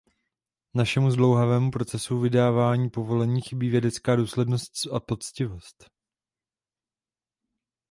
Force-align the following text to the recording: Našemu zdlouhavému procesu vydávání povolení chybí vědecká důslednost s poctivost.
Našemu 0.75 1.11
zdlouhavému 1.11 1.71
procesu 1.71 2.19
vydávání 2.19 2.89
povolení 2.89 3.41
chybí 3.41 3.69
vědecká 3.69 4.15
důslednost 4.15 4.77
s 4.77 4.99
poctivost. 5.07 5.85